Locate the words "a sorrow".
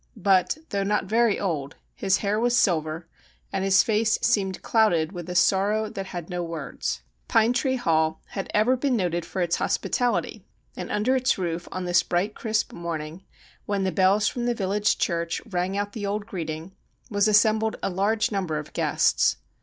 5.29-5.91